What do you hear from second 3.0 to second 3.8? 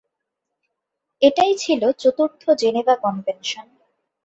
Convention.